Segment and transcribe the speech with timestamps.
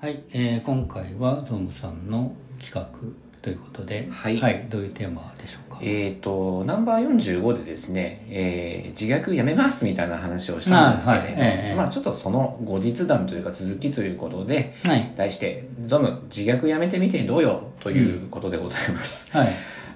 [0.00, 2.32] はい、えー今回はゾムさんの
[2.64, 2.86] 企画
[3.42, 5.80] ということで、はいどういうテーマでしょうか？
[5.82, 19.36] えっ、と、ナンバー45でですね、えー自虐やめますみたいな話をしたんですけれど、あはいええまあちょっとその後日談というか続きということで、はい、題して、ゾム自虐やめてみてどうよということでございます。
[19.36, 19.48] はい、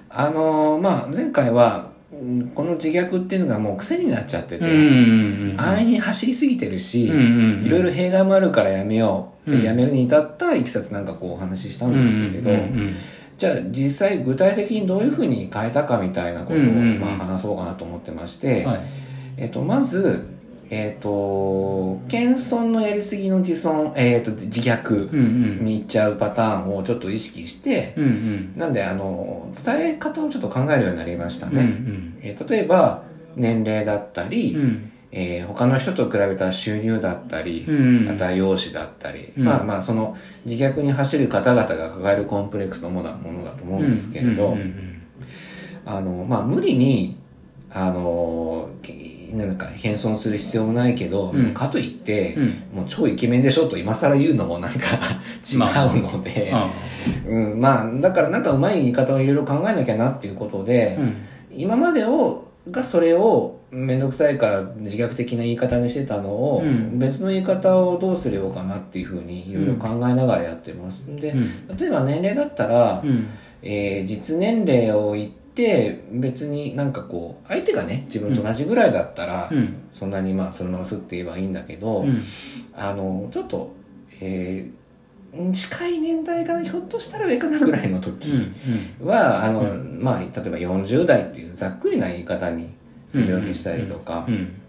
[0.09, 1.92] あのーまあ前回は、うん
[2.55, 9.51] この自虐っていうのがもう癖になっちゃってて、うん安易に走りすぎてるし、いろいろ弊害もあるからやめよう。
[9.51, 9.63] でうん。
[9.63, 12.51] やめるに至ったいきさつなんかこうお話ししたんですけれど、
[13.37, 18.79] じゃあ実際具体的にどういうふうに変えたかみたいなことを、まあ、話そうかなと思ってまして、はい、
[19.37, 20.25] えっと、まず、
[20.69, 25.65] えっと、謙遜のやりすぎの自尊、えっと、自虐うんうん。
[25.65, 28.53] に行っちゃうパターンをちょっと意識して、うんうん。
[28.57, 31.69] なんで、あの、伝え方をちょっと考えるようになりましたうんね。
[32.21, 33.03] えー例えば、
[33.35, 34.89] 年齢だったり、うん。
[35.11, 39.45] えー他の人と比べた収入だったり、うんまた容姿だったり、うん。
[39.45, 45.01] まあまあその自虐に走る方々が抱えるコンプレックスのものものだと思うんですけれど、うんうん
[45.85, 47.17] あのまあ無理に
[47.71, 48.93] あのけ
[49.33, 51.53] なんか謙遜する必要もないけど、うん。
[51.53, 52.47] かといって、うん。
[52.77, 54.79] もう超イケメンでしょと今更言うのもなんか
[55.43, 55.57] 違
[55.97, 56.71] うので、あ
[57.27, 61.15] うん、まあだからなんかうまい言い方をいろいろ考えなきゃなっていうことで、うん。
[61.51, 66.99] 今までをがそれを面倒くさいから自虐的な言い方にしてたのを、うん。
[66.99, 71.07] 別の言い方をどうすればかなっていうふうにいろいろ考えながらやってます。
[71.15, 71.77] で、うん。
[71.77, 73.27] 例えば年齢だったら、うん。
[73.63, 75.42] えー実年齢を言って
[76.11, 79.75] 別になんかこう相手がね自分と同じぐらいだったら、うん。
[79.91, 82.21] そんなにまあそのまますって言えばいいんだけど、うん。
[82.75, 83.71] あのちょっと、
[84.19, 84.83] えー
[85.51, 88.29] 近い年代からひょっとしたら上かなぐらいの時、
[89.01, 89.07] うん。
[89.07, 89.63] はあの、
[89.99, 92.69] まあ例えば40代っていうざっくりな言い方に
[93.07, 94.61] するようにしたりとか、うん。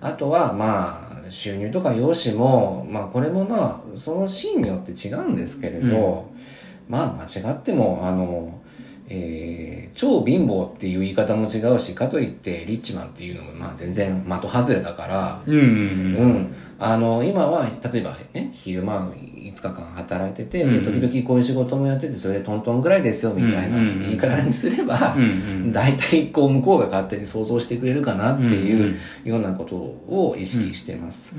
[0.00, 6.30] あとはまあ収入とか容姿もまあこれもまあそのシーンによって違うんですけれど、
[6.88, 8.59] まあ間違ってもあの
[9.10, 15.60] えー超貧乏っていう言い方も違うしかといってリッチマンっていうのもまあ全然的外れだから、うんうん
[16.16, 16.54] うん。
[16.78, 24.00] あの、今は、例えばね、昼間5日間働いてて、でうん時々こういう仕事もやってて、それでトントンぐらいですよ、みたいなうんうんうん。
[24.02, 25.26] 言い方にすればうんう、
[25.68, 31.34] ん大体こう向こうが勝手に想像してくれるかなってうんいうようなことを意識してます。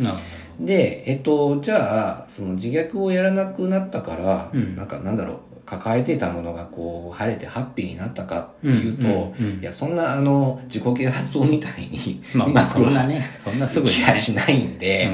[0.59, 4.75] で、えっと、じゃあ、その自虐をやらなくなったから、うん。
[4.75, 5.37] なんかなんだろう、
[5.71, 15.09] 抱えていたものがこう、晴れてハッピーになったかっていうと、うんうんうんいや、そんなあの、自己啓発本みたいに、ど まあうまくそんなねそんなすぐに気ねがしないんで、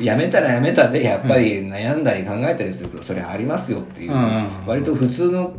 [0.00, 5.52] やめたらやめたで、やっぱり悩んだり考えたりすると、それはありますよっていう、うんうん割と普通の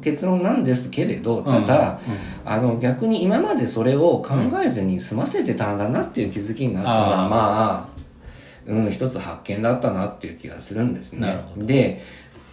[0.00, 1.98] 結論なんですけれど、ただ、
[2.44, 4.34] あの、逆に今までそれを考
[4.64, 7.28] えずに済ませてたんだなっていう気づきになったのは、あー。
[7.28, 7.96] まあ、
[8.66, 11.44] うん、一つ発見だったなっていう気がするんですね。
[11.56, 12.02] で、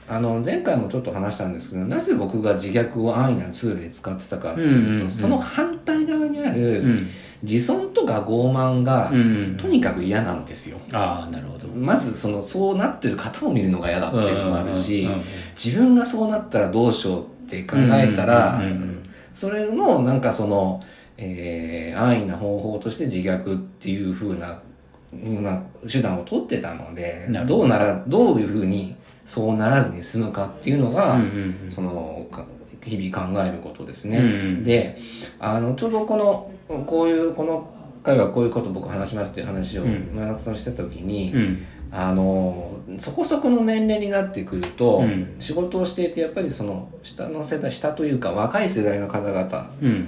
[0.07, 7.07] あの、前回もちょっと話したんですけど、なぜ僕が自虐を安易なツールで使ってたかっていうと、その反対側にある、うん。
[7.43, 9.11] 自尊とか傲慢が、
[9.57, 10.77] とにかく嫌なんですよ。
[10.93, 11.67] ああなるほど。
[11.75, 15.09] まずそのそうなってる方を見るのが嫌だっていうのもあるし
[15.55, 18.61] 自分がそうなったらどうしようって考えたら
[19.33, 20.81] それのなんかその、
[21.17, 24.59] えー安易な方法として自虐っていう風な、
[25.11, 28.95] まあ、手段を取ってたのでどうならどういう風に
[29.25, 31.19] そうならずに済むかっていうのが、
[31.73, 32.45] そのか
[32.81, 34.17] 日々考えることですね。
[34.17, 34.27] うんう
[34.59, 34.97] んで
[35.39, 37.69] あのちょうどこのこういうこの
[38.03, 40.11] 回はこういうこと僕話しますっていう話をうん。
[40.13, 41.65] 真夏としてた時に、うん。
[41.91, 45.35] あのそこそこの年齢になってくると、うん。
[45.39, 50.07] 仕事をしていてやっぱりその下の世代下というか若い世代の方々うん。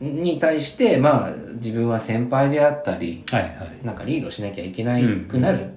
[0.00, 3.78] に対してまあ自分は先輩であったりはいはい。
[3.82, 5.70] なんかリードしなきゃいけないくなる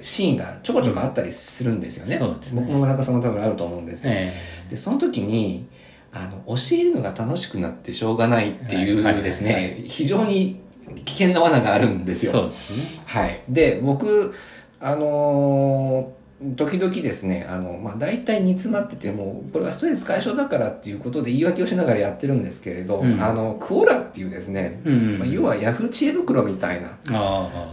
[0.00, 2.18] シーンがちょこちょこあったりするんですよね。
[2.18, 2.60] そうですね。
[2.60, 4.12] 僕も村中さんも多分あると思うんですよ。
[4.14, 4.32] え
[4.68, 5.68] でその時に
[6.12, 10.60] あの教えるのが楽しくなってしょうがないっていうですね、非常に
[11.04, 12.30] 危険な罠があるんですよ。
[12.30, 13.02] えそうですね。
[13.06, 13.40] はい。
[13.48, 14.34] で、僕、
[14.80, 16.24] あのー
[16.56, 23.22] 時々ですね、あの、まあ、大体煮詰まってて、もう、これはストレス解消だからっていうことで言い訳をしながらやってるんですけれど、うん。
[23.22, 26.98] あの、クオラっていうですね、うんうんまあ、要はヤフー知恵袋みたいな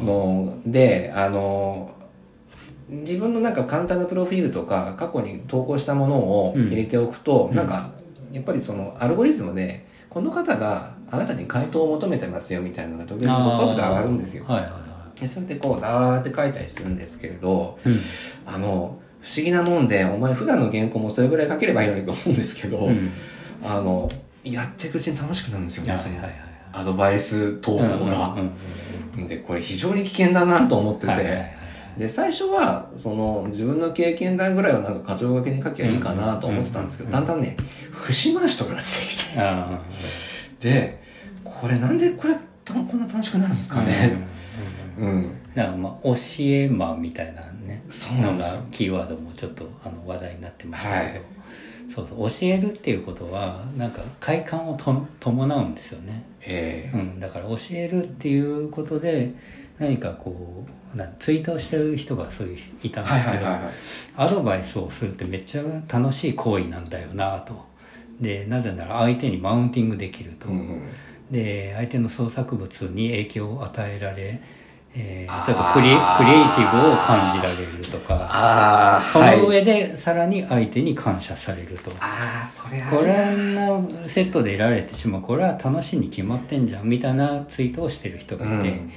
[0.01, 1.95] ので、あの
[2.91, 7.55] 自分のなんか簡単なプロフィールとか過去に投稿したものを入れておくと、うん。
[7.55, 7.91] なんか
[8.31, 14.43] やっぱりそのアルゴリズムでこの方があなたに回答を求めてますよみたいなのが時々ポップアップで上がるんですよ。
[14.45, 14.79] はいはいは
[15.19, 17.99] でそれでこうダーって書いたりするんですけれどいうん。
[18.45, 23.09] あの不思議なもんでお前普段の原稿もそれぐらい書ければいいのにと思うんですけど、うん。
[23.63, 24.09] あの
[24.44, 26.33] やっていくうちに楽しくなるんですよね、はいはいはい。
[26.73, 28.35] アドバイス投稿が。
[29.27, 31.60] でこれ非常に危険だなと思ってて、はいはいはい
[31.97, 37.55] で、最初は、その、自分の経験談ぐらいはなんか箇条書きに書きゃいいかなと思ってたんですけど、だんだんね、
[37.91, 39.39] 節回しとかなってきて。
[39.39, 39.81] あ
[40.59, 41.01] で、
[41.43, 44.17] これなんでこれ、たこんな楽しくなるんですかね。
[44.99, 45.31] うん。
[45.38, 48.61] あだからまあ教え魔みたいなねそうなんですよ。
[48.71, 51.21] キーワードもちょっとあの話題になってましたけど、はい
[51.93, 59.33] そうそう教えるっていうことはなんか快感をと伴うんですよね、えうん、だから教えるっていうことで
[59.77, 63.45] 何かこうなツイートをしてる人がそういういたんですけど。
[64.17, 67.65] アドバイスをするってめっちゃ楽しい行為なんだよなと
[68.19, 70.81] でなぜなら相手にマウンティングできると、うんうん。
[71.31, 74.41] で相手の創作物に影響を与えられ、
[74.95, 79.01] えーちょっとクリクリエイティブを感じられるとか。
[79.01, 85.21] その上でさらに相手に感謝されると、ああ、それこれのセットで得られてしまう。
[85.21, 88.91] これは楽しいに決まってんじゃんみたいなツイートをしてる人がいて、うん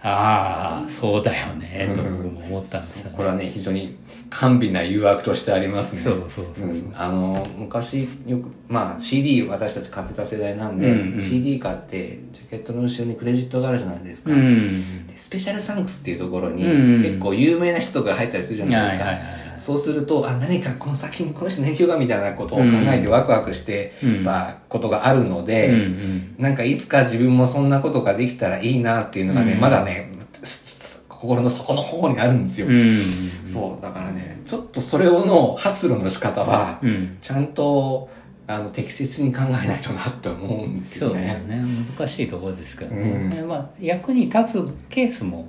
[0.00, 3.96] ああそうだよねと僕も思ったんですよね、これはね、非常に
[4.30, 6.02] 甘美な誘惑としてありますね。
[6.02, 6.68] そうそうそうそう。
[6.68, 6.92] うん。
[6.96, 11.22] あの、昔、よく、まあ CD 私たち買ってた世代なんで、うんうん。
[11.22, 14.32] CD 買って、ジャケットの後ろにクレジットがあるじゃないですか。
[14.32, 15.06] うん。
[15.06, 17.02] でスペシャルサンクスっていうところに、うん。
[17.02, 19.04] 結構有名な人とか入ったりするじゃないですか。
[19.06, 23.92] はいはいはいはいそうすると、あ、何かこの作品にこの人の影響がみたいなことを考えてワクワクして
[24.24, 26.34] たことがあるので、うんうん。
[26.38, 29.60] なんかいつか自分もそんなことができたらいいなっていうのがね、うん。
[29.60, 32.68] まだね、す心の底の方にあるんですよ。
[32.68, 33.02] うん
[33.44, 37.16] そう、だからね、ちょっとそれをの発露の仕方は、うん。
[37.20, 38.08] ちゃんと、
[38.46, 41.56] あの、適切に考えないとなって思うんですそうだよよね。
[41.56, 41.64] ね
[41.98, 43.30] 難しいところですけどね、うん。
[43.30, 45.48] でまあ、役に立つケースも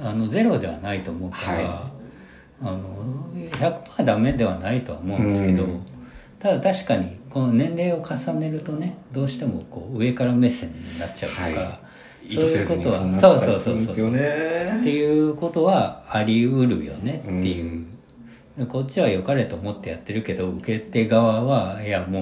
[0.00, 1.90] あのゼロではないと思うから、は
[2.60, 5.86] あの100%ダメではないとは思うんですけど、うん。
[6.38, 11.78] ただ確かにこの年齢を重ねるとねどうしてもこう上から目線になっちゃうとか、は
[12.28, 14.08] 意そういうことはにそうなそうそうそう。
[14.10, 14.16] っ
[14.84, 17.86] ていうことはあり得るよねっていう、
[18.58, 22.20] でこっちは良かれと思ってやってるけど受け手側はいやも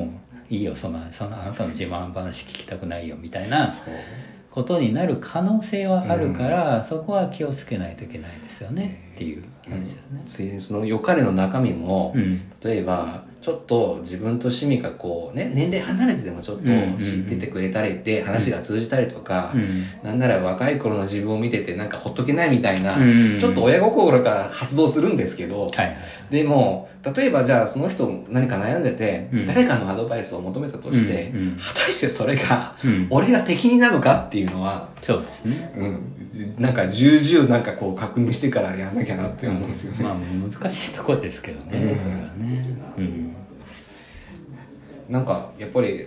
[0.50, 3.67] ういいよそのそのあなたの自慢話聞きたくないよみたいな
[4.50, 10.23] ことになる可能性はあるから、そこは気をつけないといけないですよねっていう話ですね。
[10.27, 12.51] ついにその良かれの中身も、うん。
[12.63, 19.85] 例えばちょっと自分と趣味がこうね年齢離れててもちょっとうんうんうん知っててくれたりで話が通じたりとか、うん。
[20.03, 23.39] なんなら若い頃の自分を見ててなんかほっとけないみたいな、うんうんうん。
[23.39, 25.97] ちょっと親心が発動するんですけど、はいはい。
[26.29, 29.47] でも例えばじゃあその人何か悩んでて、うん。
[29.47, 33.07] 誰かのアドバイスを求めたとして、うんうん果たしてそれが、うん。
[33.09, 35.73] 俺が敵になるかっていうのは、そうですね。
[35.77, 35.87] う
[36.61, 40.03] ん、なんか重々なんかこう確認してからやんなきゃなって思うんですよね。
[40.03, 42.64] まあ難しいところですけどね、うんそれはね。
[42.99, 43.37] うん。
[45.08, 46.06] なんかやっぱり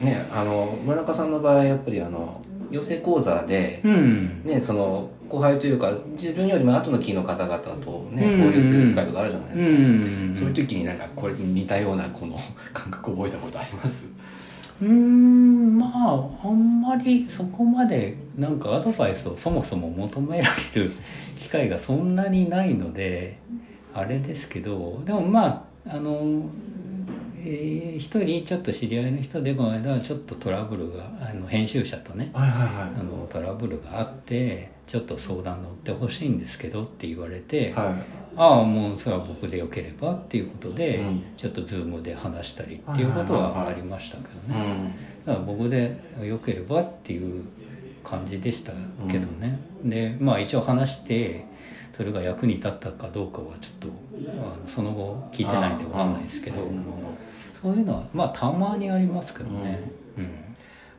[0.00, 2.40] ねあの村中さんの場合やっぱりあの
[2.70, 4.42] 養成講座で、うん。
[4.44, 10.34] ねその後輩というか自分よりも後の期の方々とねうん交流する機会とかあるじゃないでうすか、ん。
[10.34, 12.38] そういう時になんかこれに似たようなこの
[12.72, 14.14] 感覚覚えたことあります？
[14.80, 20.92] うーんまああんまりそこまでなんかアドバイスをそもそも求められる
[21.38, 23.38] 機会がそんなにないので
[23.94, 26.50] あれですけどでもまああの、
[27.38, 37.96] えー一人ちょっと知り合いの人でこの間ちょっとトラブルがあの編集者とねはいはいはあのトラブルがあってちょっと相談乗ってほしいんですけどって言われて、は
[38.36, 41.22] ああもうそれは僕でよければっていうことで、うん。
[41.36, 44.94] ちょっとズームで話したりっていうことはありましたけどね、
[45.26, 47.44] だから僕でよければっていう
[48.10, 48.72] 感じでした
[49.10, 51.44] けどね、でまあ一応話して
[51.96, 53.88] それが役に立ったかどうかはちょっと
[54.30, 56.56] あのその後聞いてないんで分かんないですけど。
[57.60, 60.24] そういうのはまあたまにありますけどね、うん。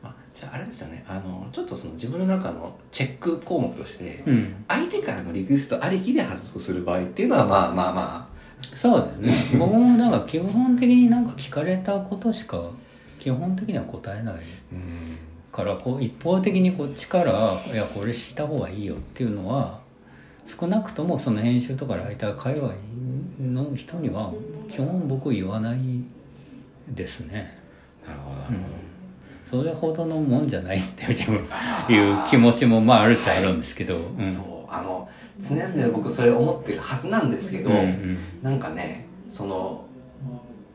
[0.02, 1.02] まあ、じゃああれですよね。
[1.08, 4.64] あのちょっとその自分の中のチェック項目として、うん。
[4.68, 8.28] 相手からのリクエストありきで発動する場合っていうのはまあまあま
[8.74, 9.34] そうですね。
[9.58, 12.62] 僕もなんか基本的になんか聞かれたことしか
[13.18, 14.34] 基本的には答えない。
[14.34, 14.38] あ
[14.72, 17.32] うんからこう一方的にこっちから
[17.72, 19.80] 「いやこれした方がいいよ」っていうのは
[20.46, 22.72] 少なくともその編集とかライター界隈
[23.40, 24.32] の人には
[24.68, 25.78] 基本僕言わない
[26.88, 27.58] ですね。
[28.06, 29.64] なるほど、うん。
[29.64, 34.30] それほどのもんじゃないっていう気持ちもまああるっちゃあるんですけど、うん。
[34.30, 38.18] そうあの常々僕それ思ってるはずなんですけど、うんうん。
[38.42, 39.84] なんかねその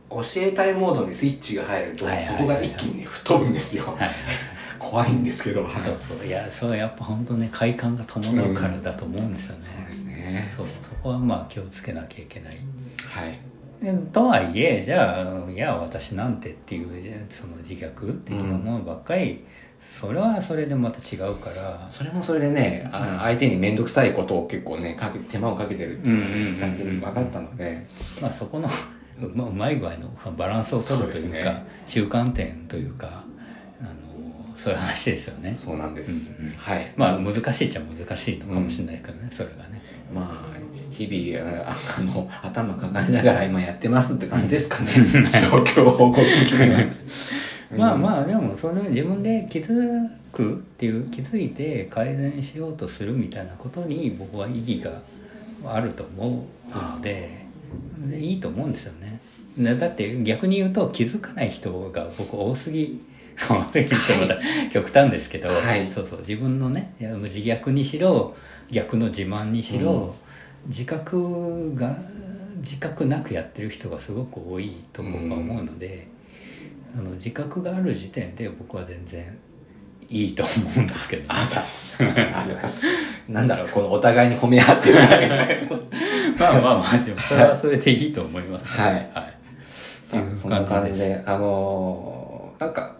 [0.09, 4.09] 教えたいモードにスイッチが入ると、はいはいはいそこが一気にね吹っ飛ぶんですよ、はい
[4.89, 6.25] 怖いんですけど、はいそうそう。
[6.25, 10.53] いやそれはやっぱ本当ね快感が伴うからだと思うんですよね、そうですね。
[10.55, 10.67] そう。
[10.67, 12.57] そこはまあ気をつけなきゃいけない。
[13.09, 13.39] はい。
[13.81, 16.89] えとはいえじゃあいや私なんてっていう
[17.29, 19.43] その自虐的なものばっかり、
[19.81, 21.85] それはそれでまた違うから。
[21.89, 27.85] それもそれでね、あ相手に面倒くさいことを結構ねかけ手間をかけてるっていうのが最近分かったので、
[28.21, 28.69] まあそこの
[29.21, 31.65] うまうまい具合のバランスを取るというかね。
[31.85, 33.24] 中間点というか
[34.65, 35.55] そういう話ですよね。
[35.55, 36.53] そうなんです、うんうん。
[36.53, 36.91] はい。
[36.97, 39.79] まあ難しいっちゃ難しいのかもしれないですけどね、それがね。
[40.11, 40.55] まあ
[40.89, 44.91] 日々ああの頭抱えながら今やってますって感じですかね。
[44.91, 46.19] 状況報告
[47.77, 54.99] まあまあでもそれを自分で気づくっていう気づいて改善しようとするみたいなことに僕は意義が
[55.63, 57.45] あると思うので
[58.09, 59.19] でいいと思うんですよね
[59.57, 59.75] ね。
[59.75, 62.99] だって逆に言うと気づかない人が僕多すぎ
[63.35, 64.37] 多すぎってまた
[64.69, 68.35] 極端ですけど、はいそうそう自分のね自虐にしろ
[68.71, 70.15] 逆の自慢にしろ、
[70.67, 71.95] 自覚が
[72.57, 76.07] 自覚なくやってる人がすごく多いと僕は思うので、
[76.97, 79.37] あの自覚がある時点で僕は全然
[80.09, 81.27] いいと思うんですけどね。
[81.29, 82.03] あざっす。
[82.03, 82.87] あざっす。
[83.27, 84.99] なんだろう、このお互いに褒め合ってる
[86.39, 89.35] まあまあまあでもそれはそれでいいと思います、はいはい。
[90.35, 92.25] そんな感じで、あのー
[92.59, 92.94] なんか、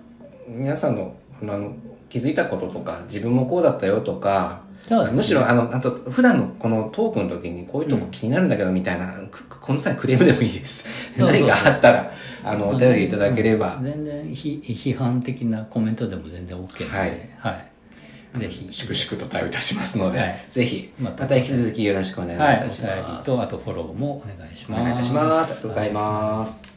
[0.48, 1.76] 皆さんの、あの、
[2.10, 10.88] 気づいたこととか、自分もこうだったよとか、ねむしろ、あの、あと、普段のこのトークの時にこういうとこ気になるんだけど、みたいな、くこの際クレームでもいいです。
[11.18, 12.12] 何かあったら、
[12.44, 17.62] あの、お便りいただければ、全然ひ批判的なコメントでも全然 OK なので、はいは
[18.36, 18.40] い。
[18.40, 18.68] ぜひ。
[18.72, 23.26] 粛々と対応いたしますので、はいぜひ、ままたた引き続きよろしくお願いいたします。
[23.26, 24.82] と、あとフォローもお願いします。
[24.82, 25.54] お願いいたします。
[25.54, 26.75] ありがとうございます。